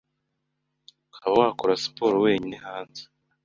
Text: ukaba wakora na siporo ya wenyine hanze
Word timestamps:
ukaba 1.11 1.33
wakora 1.41 1.73
na 1.75 1.79
siporo 1.81 2.15
ya 2.17 2.23
wenyine 2.25 2.57
hanze 2.65 3.03